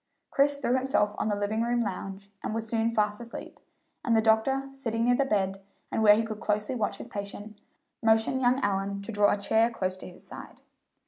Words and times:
Chris 0.31 0.57
threw 0.57 0.73
himself 0.75 1.13
on 1.19 1.27
the 1.29 1.35
living 1.35 1.61
room 1.61 1.79
lounge, 1.79 2.31
and 2.41 2.55
was 2.55 2.67
soon 2.67 2.91
fast 2.91 3.21
asleep, 3.21 3.59
and 4.03 4.15
the 4.15 4.19
doctor, 4.21 4.67
sitting 4.71 5.03
near 5.03 5.13
the 5.13 5.25
bed, 5.25 5.61
and 5.91 6.01
where 6.01 6.15
he 6.15 6.23
could 6.23 6.39
closely 6.39 6.73
watch 6.73 6.97
his 6.97 7.07
patient, 7.07 7.61
motioned 8.01 8.41
young 8.41 8.59
Allyn 8.61 9.03
to 9.03 9.11
draw 9.11 9.31
a 9.31 9.37
chair 9.37 9.69
close 9.69 9.97
to 9.97 10.07
his 10.09 10.25
side. 10.25 10.63